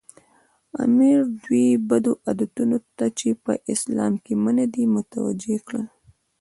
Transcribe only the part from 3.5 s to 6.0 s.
اسلام کې منع دي متوجه کړل.